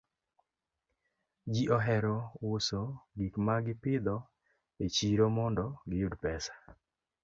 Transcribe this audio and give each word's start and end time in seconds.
Ji 1.53 1.63
ohero 1.77 2.15
uso 2.53 2.81
gik 3.17 3.33
ma 3.45 3.55
gipidho 3.65 4.17
e 4.83 4.85
chiro 4.95 5.25
mondo 5.37 5.65
giyud 5.89 6.13
pesa. 6.23 6.53